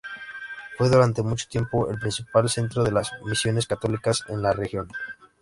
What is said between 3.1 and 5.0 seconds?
misiones católicas en la región.